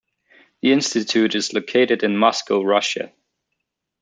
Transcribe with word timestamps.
The 0.63 0.71
institute 0.71 1.35
is 1.35 1.53
located 1.53 2.01
in 2.01 2.17
Moscow, 2.17 2.63
Russia. 2.63 3.13